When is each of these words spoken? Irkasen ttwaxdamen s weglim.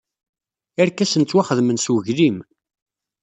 Irkasen 0.81 1.23
ttwaxdamen 1.25 1.79
s 1.79 1.87
weglim. 1.93 2.37